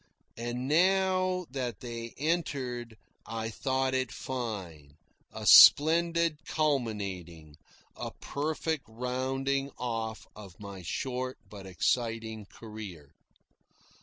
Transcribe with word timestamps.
And 0.35 0.67
now 0.67 1.45
that 1.51 1.81
they 1.81 2.15
entered, 2.17 2.97
I 3.27 3.49
thought 3.51 3.93
it 3.93 4.11
fine, 4.11 4.95
a 5.31 5.45
splendid 5.45 6.43
culminating, 6.47 7.55
a 7.95 8.09
perfect 8.19 8.85
rounding 8.89 9.69
off 9.77 10.25
of 10.35 10.59
my 10.59 10.81
short 10.83 11.37
but 11.47 11.67
exciting 11.67 12.47
career. 12.47 13.11